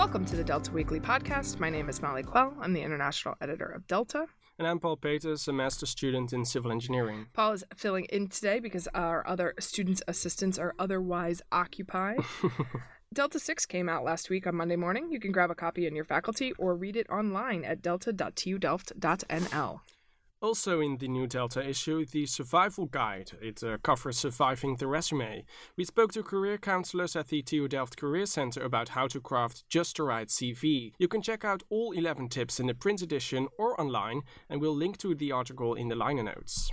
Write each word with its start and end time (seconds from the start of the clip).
Welcome 0.00 0.24
to 0.24 0.34
the 0.34 0.42
Delta 0.42 0.72
Weekly 0.72 0.98
podcast. 0.98 1.60
My 1.60 1.68
name 1.68 1.90
is 1.90 2.00
Molly 2.00 2.22
Quell. 2.22 2.54
I'm 2.58 2.72
the 2.72 2.80
international 2.80 3.34
editor 3.42 3.66
of 3.66 3.86
Delta. 3.86 4.24
And 4.58 4.66
I'm 4.66 4.78
Paul 4.80 4.96
Peters, 4.96 5.46
a 5.46 5.52
master 5.52 5.84
student 5.84 6.32
in 6.32 6.46
civil 6.46 6.72
engineering. 6.72 7.26
Paul 7.34 7.52
is 7.52 7.64
filling 7.76 8.06
in 8.06 8.28
today 8.28 8.60
because 8.60 8.88
our 8.94 9.22
other 9.28 9.52
students' 9.60 10.00
assistants 10.08 10.58
are 10.58 10.74
otherwise 10.78 11.42
occupied. 11.52 12.20
Delta 13.12 13.38
6 13.38 13.66
came 13.66 13.90
out 13.90 14.02
last 14.02 14.30
week 14.30 14.46
on 14.46 14.56
Monday 14.56 14.76
morning. 14.76 15.12
You 15.12 15.20
can 15.20 15.32
grab 15.32 15.50
a 15.50 15.54
copy 15.54 15.86
in 15.86 15.94
your 15.94 16.06
faculty 16.06 16.54
or 16.56 16.74
read 16.74 16.96
it 16.96 17.06
online 17.10 17.62
at 17.62 17.82
delta.tudelft.nl. 17.82 19.80
Also 20.42 20.80
in 20.80 20.96
the 20.96 21.06
new 21.06 21.26
Delta 21.26 21.68
issue, 21.68 22.06
the 22.06 22.24
Survival 22.24 22.86
Guide. 22.86 23.32
It 23.42 23.62
uh, 23.62 23.76
covers 23.82 24.16
surviving 24.16 24.76
the 24.76 24.86
resume. 24.86 25.44
We 25.76 25.84
spoke 25.84 26.12
to 26.12 26.22
career 26.22 26.56
counselors 26.56 27.14
at 27.14 27.28
the 27.28 27.42
TU 27.42 27.68
Delft 27.68 27.98
Career 27.98 28.24
Center 28.24 28.62
about 28.62 28.90
how 28.90 29.06
to 29.08 29.20
craft 29.20 29.68
just 29.68 29.98
the 29.98 30.04
right 30.04 30.28
CV. 30.28 30.92
You 30.98 31.08
can 31.08 31.20
check 31.20 31.44
out 31.44 31.62
all 31.68 31.92
11 31.92 32.30
tips 32.30 32.58
in 32.58 32.68
the 32.68 32.74
print 32.74 33.02
edition 33.02 33.48
or 33.58 33.78
online, 33.78 34.22
and 34.48 34.62
we'll 34.62 34.74
link 34.74 34.96
to 34.98 35.14
the 35.14 35.30
article 35.30 35.74
in 35.74 35.88
the 35.88 35.94
liner 35.94 36.22
notes. 36.22 36.70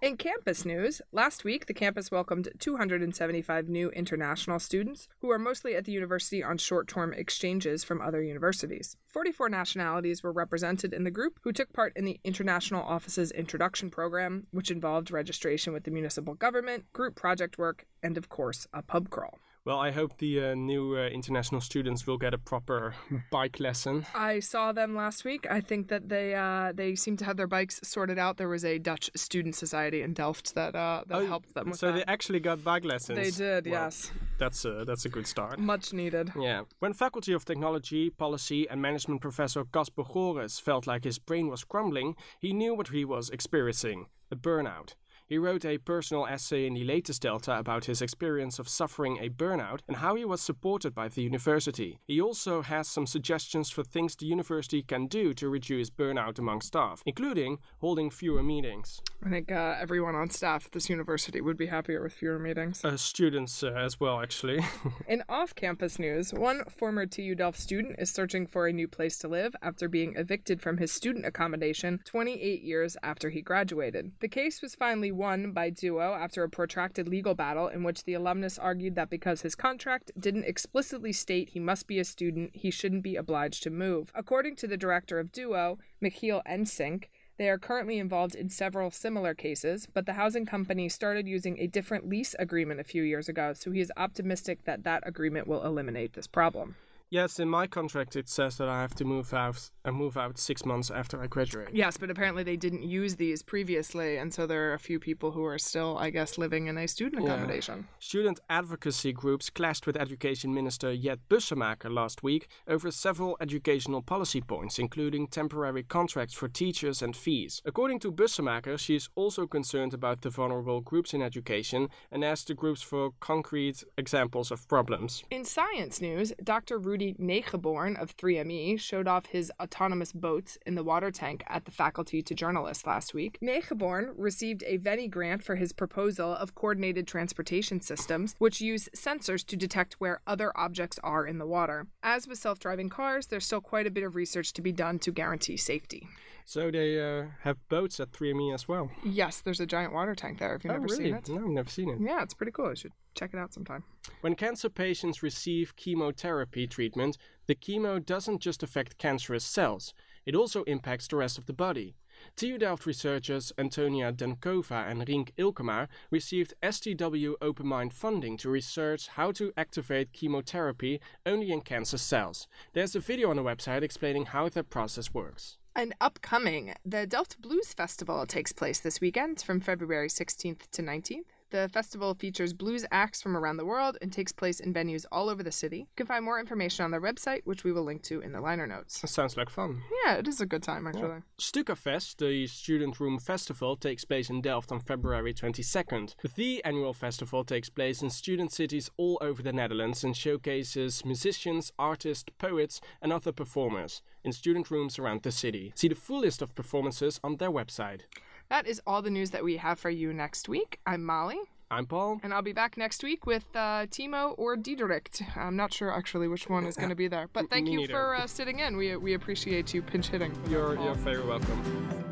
In 0.00 0.16
campus 0.16 0.64
news, 0.64 1.02
last 1.10 1.42
week 1.42 1.66
the 1.66 1.74
campus 1.74 2.08
welcomed 2.12 2.50
275 2.60 3.68
new 3.68 3.90
international 3.90 4.60
students 4.60 5.08
who 5.20 5.28
are 5.28 5.40
mostly 5.40 5.74
at 5.74 5.86
the 5.86 5.92
university 5.92 6.40
on 6.40 6.56
short 6.56 6.86
term 6.86 7.12
exchanges 7.12 7.82
from 7.82 8.00
other 8.00 8.22
universities. 8.22 8.96
44 9.08 9.48
nationalities 9.48 10.22
were 10.22 10.30
represented 10.30 10.94
in 10.94 11.02
the 11.02 11.10
group 11.10 11.40
who 11.42 11.50
took 11.50 11.72
part 11.72 11.96
in 11.96 12.04
the 12.04 12.20
International 12.22 12.84
Offices 12.84 13.32
Introduction 13.32 13.90
Program, 13.90 14.44
which 14.52 14.70
involved 14.70 15.10
registration 15.10 15.72
with 15.72 15.82
the 15.82 15.90
municipal 15.90 16.34
government, 16.34 16.84
group 16.92 17.16
project 17.16 17.58
work, 17.58 17.84
and 18.00 18.16
of 18.16 18.28
course, 18.28 18.68
a 18.72 18.82
pub 18.82 19.10
crawl. 19.10 19.40
Well, 19.68 19.78
I 19.78 19.90
hope 19.90 20.16
the 20.16 20.34
uh, 20.42 20.54
new 20.54 20.96
uh, 20.96 21.08
international 21.08 21.60
students 21.60 22.06
will 22.06 22.16
get 22.16 22.32
a 22.32 22.38
proper 22.38 22.94
bike 23.30 23.60
lesson. 23.60 24.06
I 24.14 24.40
saw 24.40 24.72
them 24.72 24.96
last 24.96 25.26
week. 25.26 25.46
I 25.50 25.60
think 25.60 25.88
that 25.88 26.08
they 26.08 26.34
uh, 26.34 26.72
they 26.74 26.94
seem 26.94 27.18
to 27.18 27.24
have 27.26 27.36
their 27.36 27.46
bikes 27.46 27.78
sorted 27.82 28.18
out. 28.18 28.38
There 28.38 28.48
was 28.48 28.64
a 28.64 28.78
Dutch 28.78 29.10
student 29.14 29.54
society 29.54 30.00
in 30.00 30.14
Delft 30.14 30.54
that 30.54 30.74
uh, 30.74 31.02
that 31.08 31.18
Oh, 31.18 31.26
helped 31.26 31.52
them 31.52 31.66
with 31.68 31.78
so 31.78 31.88
that. 31.88 31.96
they 31.96 32.04
actually 32.14 32.40
got 32.40 32.64
bike 32.64 32.86
lessons. 32.86 33.18
They 33.18 33.30
did, 33.44 33.66
Well, 33.66 33.82
yes. 33.84 34.10
That's 34.38 34.64
a, 34.64 34.84
that's 34.86 35.04
a 35.04 35.10
good 35.10 35.26
start. 35.26 35.58
Much 35.58 35.92
needed. 35.92 36.32
Yeah. 36.40 36.62
When 36.78 36.94
Faculty 36.94 37.34
of 37.34 37.44
Technology, 37.44 38.08
Policy 38.08 38.66
and 38.70 38.80
Management 38.80 39.20
professor 39.20 39.64
Casper 39.66 40.04
Gores 40.04 40.58
felt 40.58 40.86
like 40.86 41.04
his 41.04 41.18
brain 41.18 41.48
was 41.50 41.64
crumbling, 41.64 42.16
he 42.40 42.54
knew 42.54 42.74
what 42.74 42.88
he 42.88 43.04
was 43.04 43.28
experiencing 43.28 44.06
a 44.30 44.36
burnout. 44.36 44.94
He 45.28 45.36
wrote 45.36 45.66
a 45.66 45.76
personal 45.76 46.26
essay 46.26 46.66
in 46.66 46.72
the 46.72 46.84
latest 46.84 47.20
Delta 47.20 47.58
about 47.58 47.84
his 47.84 48.00
experience 48.00 48.58
of 48.58 48.66
suffering 48.66 49.18
a 49.18 49.28
burnout 49.28 49.80
and 49.86 49.98
how 49.98 50.14
he 50.14 50.24
was 50.24 50.40
supported 50.40 50.94
by 50.94 51.08
the 51.08 51.20
university. 51.20 51.98
He 52.06 52.18
also 52.18 52.62
has 52.62 52.88
some 52.88 53.06
suggestions 53.06 53.68
for 53.68 53.84
things 53.84 54.16
the 54.16 54.24
university 54.24 54.80
can 54.80 55.06
do 55.06 55.34
to 55.34 55.50
reduce 55.50 55.90
burnout 55.90 56.38
among 56.38 56.62
staff, 56.62 57.02
including 57.04 57.58
holding 57.80 58.08
fewer 58.08 58.42
meetings. 58.42 59.02
I 59.22 59.28
think 59.28 59.52
uh, 59.52 59.76
everyone 59.78 60.14
on 60.14 60.30
staff 60.30 60.64
at 60.64 60.72
this 60.72 60.88
university 60.88 61.42
would 61.42 61.58
be 61.58 61.66
happier 61.66 62.02
with 62.02 62.14
fewer 62.14 62.38
meetings. 62.38 62.82
Uh, 62.82 62.96
students 62.96 63.62
uh, 63.62 63.72
as 63.72 64.00
well, 64.00 64.22
actually. 64.22 64.60
In 65.08 65.22
off 65.28 65.54
campus 65.54 65.98
news, 65.98 66.32
one 66.32 66.64
former 66.70 67.04
TU 67.04 67.34
Delft 67.34 67.60
student 67.60 67.96
is 67.98 68.10
searching 68.10 68.46
for 68.46 68.66
a 68.66 68.72
new 68.72 68.88
place 68.88 69.18
to 69.18 69.28
live 69.28 69.54
after 69.60 69.88
being 69.88 70.14
evicted 70.16 70.62
from 70.62 70.78
his 70.78 70.90
student 70.90 71.26
accommodation 71.26 72.00
28 72.06 72.62
years 72.62 72.96
after 73.02 73.28
he 73.28 73.42
graduated. 73.42 74.12
The 74.20 74.28
case 74.28 74.62
was 74.62 74.74
finally 74.74 75.12
won 75.18 75.50
by 75.50 75.70
DUWO 75.70 76.16
after 76.16 76.42
a 76.42 76.48
protracted 76.48 77.08
legal 77.08 77.34
battle 77.34 77.68
in 77.68 77.82
which 77.82 78.04
the 78.04 78.14
alumnus 78.14 78.58
argued 78.58 78.94
that 78.94 79.10
because 79.10 79.42
his 79.42 79.54
contract 79.54 80.12
didn't 80.18 80.44
explicitly 80.44 81.12
state 81.12 81.50
he 81.50 81.60
must 81.60 81.86
be 81.88 81.98
a 81.98 82.04
student, 82.04 82.52
he 82.54 82.70
shouldn't 82.70 83.02
be 83.02 83.16
obliged 83.16 83.62
to 83.64 83.70
move. 83.70 84.12
According 84.14 84.56
to 84.56 84.68
the 84.68 84.76
director 84.76 85.18
of 85.18 85.32
DUWO, 85.32 85.78
Michiel 86.02 86.40
Ensink, 86.46 87.08
they 87.36 87.48
are 87.48 87.58
currently 87.58 87.98
involved 87.98 88.34
in 88.34 88.48
several 88.48 88.90
similar 88.90 89.34
cases, 89.34 89.86
but 89.92 90.06
the 90.06 90.14
housing 90.14 90.46
company 90.46 90.88
started 90.88 91.28
using 91.28 91.58
a 91.58 91.66
different 91.66 92.08
lease 92.08 92.34
agreement 92.38 92.80
a 92.80 92.84
few 92.84 93.02
years 93.02 93.28
ago, 93.28 93.52
so 93.52 93.70
he 93.70 93.80
is 93.80 93.92
optimistic 93.96 94.64
that 94.64 94.84
that 94.84 95.02
agreement 95.06 95.46
will 95.46 95.64
eliminate 95.64 96.14
this 96.14 96.26
problem. 96.26 96.76
Yes, 97.10 97.38
in 97.38 97.48
my 97.48 97.66
contract 97.66 98.16
it 98.16 98.28
says 98.28 98.56
that 98.58 98.68
I 98.68 98.80
have 98.80 98.94
to 98.96 99.04
move 99.04 99.32
out 99.34 99.70
uh, 99.84 99.92
move 99.92 100.16
out 100.16 100.38
six 100.38 100.64
months 100.64 100.90
after 100.90 101.20
I 101.22 101.26
graduate. 101.26 101.68
Yes, 101.72 101.96
but 101.96 102.10
apparently 102.10 102.42
they 102.42 102.56
didn't 102.56 102.82
use 102.82 103.16
these 103.16 103.42
previously, 103.42 104.16
and 104.18 104.32
so 104.34 104.46
there 104.46 104.70
are 104.70 104.74
a 104.74 104.78
few 104.78 104.98
people 104.98 105.30
who 105.32 105.44
are 105.44 105.58
still, 105.58 105.96
I 105.98 106.10
guess, 106.10 106.36
living 106.36 106.66
in 106.66 106.76
a 106.76 106.86
student 106.86 107.22
Yeah. 107.24 107.34
accommodation. 107.34 107.88
Student 107.98 108.40
advocacy 108.50 109.12
groups 109.12 109.48
clashed 109.50 109.86
with 109.86 109.96
Education 109.96 110.52
Minister 110.52 110.94
Jet 110.96 111.20
Bussemaker 111.30 111.90
last 111.90 112.22
week 112.22 112.48
over 112.66 112.90
several 112.90 113.36
educational 113.40 114.02
policy 114.02 114.40
points, 114.40 114.78
including 114.78 115.26
temporary 115.28 115.82
contracts 115.82 116.34
for 116.34 116.48
teachers 116.48 117.00
and 117.02 117.16
fees. 117.16 117.62
According 117.64 118.00
to 118.00 118.12
Bussemaker, 118.12 118.78
she 118.78 118.96
is 118.96 119.08
also 119.14 119.46
concerned 119.46 119.94
about 119.94 120.20
the 120.22 120.30
vulnerable 120.30 120.80
groups 120.80 121.14
in 121.14 121.22
education 121.22 121.88
and 122.10 122.24
asked 122.24 122.48
the 122.48 122.54
groups 122.54 122.82
for 122.82 123.12
concrete 123.20 123.84
examples 123.96 124.50
of 124.50 124.66
problems. 124.68 125.22
In 125.30 125.44
science 125.44 126.00
news, 126.00 126.32
Dr. 126.42 126.78
Rudy 126.78 126.97
Negenborn 126.98 128.00
of 128.00 128.16
3ME 128.16 128.78
showed 128.80 129.08
off 129.08 129.26
his 129.26 129.52
autonomous 129.60 130.12
boats 130.12 130.58
in 130.66 130.74
the 130.74 130.84
water 130.84 131.10
tank 131.10 131.42
at 131.48 131.64
the 131.64 131.70
faculty 131.70 132.22
to 132.22 132.34
journalists 132.34 132.86
last 132.86 133.14
week. 133.14 133.38
Negenborn 133.42 134.12
received 134.16 134.62
a 134.66 134.76
Veni 134.76 135.08
grant 135.08 135.42
for 135.42 135.56
his 135.56 135.72
proposal 135.72 136.34
of 136.34 136.54
coordinated 136.54 137.06
transportation 137.06 137.80
systems, 137.80 138.34
which 138.38 138.60
use 138.60 138.88
sensors 138.94 139.44
to 139.46 139.56
detect 139.56 139.94
where 139.94 140.20
other 140.26 140.56
objects 140.56 140.98
are 141.02 141.26
in 141.26 141.38
the 141.38 141.46
water. 141.46 141.86
As 142.02 142.26
with 142.26 142.38
self 142.38 142.58
driving 142.58 142.88
cars, 142.88 143.26
there's 143.26 143.46
still 143.46 143.60
quite 143.60 143.86
a 143.86 143.90
bit 143.90 144.04
of 144.04 144.14
research 144.14 144.52
to 144.54 144.62
be 144.62 144.72
done 144.72 144.98
to 145.00 145.12
guarantee 145.12 145.56
safety. 145.56 146.08
So 146.48 146.70
they 146.70 146.98
uh, 146.98 147.26
have 147.42 147.58
boats 147.68 148.00
at 148.00 148.12
3ME 148.12 148.54
as 148.54 148.66
well. 148.66 148.90
Yes, 149.04 149.42
there's 149.42 149.60
a 149.60 149.66
giant 149.66 149.92
water 149.92 150.14
tank 150.14 150.38
there 150.38 150.54
if 150.56 150.64
you've 150.64 150.70
oh, 150.70 150.76
never 150.76 150.86
really? 150.86 151.04
seen 151.04 151.14
it. 151.14 151.28
No, 151.28 151.44
I've 151.44 151.50
never 151.50 151.68
seen 151.68 151.90
it. 151.90 151.98
Yeah, 152.00 152.22
it's 152.22 152.32
pretty 152.32 152.52
cool. 152.52 152.70
I 152.70 152.74
should 152.74 152.92
check 153.18 153.30
it 153.32 153.38
out 153.38 153.52
sometime. 153.52 153.82
When 154.20 154.34
cancer 154.34 154.68
patients 154.68 155.22
receive 155.22 155.76
chemotherapy 155.76 156.66
treatment, 156.66 157.18
the 157.46 157.54
chemo 157.54 158.04
doesn't 158.04 158.40
just 158.40 158.62
affect 158.62 158.98
cancerous 158.98 159.44
cells, 159.44 159.92
it 160.24 160.34
also 160.34 160.62
impacts 160.64 161.08
the 161.08 161.16
rest 161.16 161.38
of 161.38 161.46
the 161.46 161.52
body. 161.52 161.96
TU 162.36 162.58
Delft 162.58 162.84
researchers 162.84 163.52
Antonia 163.56 164.12
Denkova 164.12 164.90
and 164.90 165.06
Rienk 165.06 165.30
Eelkema 165.38 165.88
received 166.10 166.52
STW 166.62 167.34
Open 167.40 167.66
Mind 167.66 167.94
funding 167.94 168.36
to 168.38 168.50
research 168.50 169.08
how 169.08 169.32
to 169.32 169.52
activate 169.56 170.12
chemotherapy 170.12 171.00
only 171.24 171.50
in 171.50 171.60
cancer 171.60 171.96
cells. 171.96 172.46
There's 172.74 172.94
a 172.94 173.00
video 173.00 173.30
on 173.30 173.36
the 173.36 173.42
website 173.42 173.82
explaining 173.82 174.26
how 174.26 174.48
that 174.50 174.68
process 174.68 175.14
works. 175.14 175.58
And 175.74 175.94
upcoming, 176.00 176.74
the 176.84 177.06
Delft 177.06 177.40
Blues 177.40 177.72
Festival 177.72 178.26
takes 178.26 178.52
place 178.52 178.80
this 178.80 179.00
weekend 179.00 179.40
from 179.40 179.60
February 179.60 180.08
16th 180.08 180.68
to 180.72 180.82
19th. 180.82 181.22
The 181.50 181.70
festival 181.72 182.12
features 182.14 182.52
blues 182.52 182.84
acts 182.90 183.22
from 183.22 183.34
around 183.34 183.56
the 183.56 183.64
world 183.64 183.96
and 184.02 184.12
takes 184.12 184.32
place 184.32 184.60
in 184.60 184.74
venues 184.74 185.06
all 185.10 185.30
over 185.30 185.42
the 185.42 185.50
city. 185.50 185.78
You 185.78 185.86
can 185.96 186.06
find 186.06 186.22
more 186.22 186.38
information 186.38 186.84
on 186.84 186.90
their 186.90 187.00
website, 187.00 187.40
which 187.44 187.64
we 187.64 187.72
will 187.72 187.84
link 187.84 188.02
to 188.04 188.20
in 188.20 188.32
the 188.32 188.40
liner 188.42 188.66
notes. 188.66 189.00
That 189.00 189.08
sounds 189.08 189.34
like 189.34 189.48
fun. 189.48 189.80
Yeah, 190.04 190.16
it 190.16 190.28
is 190.28 190.42
a 190.42 190.46
good 190.46 190.62
time, 190.62 190.86
actually. 190.86 191.20
Stukafest, 191.38 192.18
the 192.18 192.46
Student 192.48 193.00
Room 193.00 193.18
Festival, 193.18 193.76
takes 193.76 194.04
place 194.04 194.28
in 194.28 194.42
Delft 194.42 194.70
on 194.70 194.80
February 194.80 195.32
22nd. 195.32 196.14
The 196.34 196.62
annual 196.64 196.92
festival 196.92 197.44
takes 197.44 197.70
place 197.70 198.02
in 198.02 198.10
student 198.10 198.52
cities 198.52 198.90
all 198.98 199.16
over 199.22 199.42
the 199.42 199.52
Netherlands 199.52 200.04
and 200.04 200.14
showcases 200.14 201.02
musicians, 201.06 201.72
artists, 201.78 202.30
poets, 202.36 202.80
and 203.00 203.10
other 203.10 203.32
performers 203.32 204.02
in 204.22 204.32
student 204.32 204.70
rooms 204.70 204.98
around 204.98 205.22
the 205.22 205.32
city. 205.32 205.72
See 205.74 205.88
the 205.88 205.94
full 205.94 206.20
list 206.20 206.42
of 206.42 206.54
performances 206.54 207.18
on 207.24 207.36
their 207.36 207.50
website. 207.50 208.02
That 208.50 208.66
is 208.66 208.80
all 208.86 209.02
the 209.02 209.10
news 209.10 209.30
that 209.32 209.44
we 209.44 209.58
have 209.58 209.78
for 209.78 209.90
you 209.90 210.12
next 210.12 210.48
week. 210.48 210.80
I'm 210.86 211.04
Molly, 211.04 211.38
I'm 211.70 211.84
Paul. 211.86 212.18
and 212.22 212.32
I'll 212.32 212.40
be 212.42 212.54
back 212.54 212.78
next 212.78 213.02
week 213.02 213.26
with 213.26 213.44
uh, 213.54 213.84
Timo 213.86 214.34
or 214.38 214.56
Diederik. 214.56 215.22
I'm 215.36 215.54
not 215.56 215.72
sure 215.72 215.92
actually 215.92 216.28
which 216.28 216.48
one 216.48 216.64
is 216.64 216.74
going 216.76 216.88
to 216.88 216.94
be 216.94 217.08
there, 217.08 217.28
but 217.32 217.50
thank 217.50 217.66
Me 217.66 217.72
you 217.72 217.78
neither. 217.80 217.92
for 217.92 218.16
uh, 218.16 218.26
sitting 218.26 218.60
in. 218.60 218.76
We, 218.78 218.96
we 218.96 219.12
appreciate 219.14 219.74
you 219.74 219.82
pinch 219.82 220.08
hitting. 220.08 220.34
You're, 220.48 220.76
Paul. 220.76 220.84
you're 220.86 220.94
very 220.94 221.22
welcome. 221.22 222.04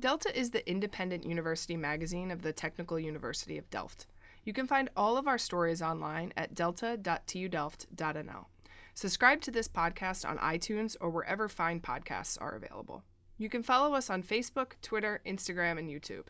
Delta 0.00 0.36
is 0.36 0.50
the 0.50 0.68
independent 0.68 1.24
university 1.24 1.76
magazine 1.76 2.32
of 2.32 2.42
the 2.42 2.52
Technical 2.52 2.98
University 2.98 3.56
of 3.58 3.70
Delft. 3.70 4.08
You 4.44 4.52
can 4.52 4.66
find 4.66 4.90
all 4.96 5.16
of 5.16 5.28
our 5.28 5.38
stories 5.38 5.80
online 5.80 6.32
at 6.36 6.52
delta.tudelft.nl. 6.56 8.46
Subscribe 8.94 9.40
to 9.42 9.52
this 9.52 9.68
podcast 9.68 10.28
on 10.28 10.38
iTunes 10.38 10.96
or 11.00 11.08
wherever 11.10 11.48
fine 11.48 11.78
podcasts 11.80 12.36
are 12.40 12.56
available. 12.56 13.04
You 13.38 13.48
can 13.48 13.62
follow 13.62 13.94
us 13.94 14.10
on 14.10 14.22
Facebook, 14.22 14.72
Twitter, 14.82 15.20
Instagram, 15.26 15.78
and 15.78 15.88
YouTube. 15.88 16.26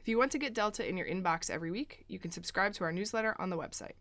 If 0.00 0.08
you 0.08 0.18
want 0.18 0.32
to 0.32 0.38
get 0.38 0.54
Delta 0.54 0.88
in 0.88 0.96
your 0.96 1.06
inbox 1.06 1.50
every 1.50 1.70
week, 1.70 2.04
you 2.08 2.18
can 2.18 2.30
subscribe 2.30 2.72
to 2.74 2.84
our 2.84 2.92
newsletter 2.92 3.36
on 3.38 3.50
the 3.50 3.56
website. 3.56 3.94